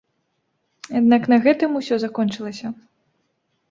Аднак 1.01 1.29
на 1.35 1.41
гэтым 1.45 1.79
усё 1.83 1.95
закончылася. 2.09 2.67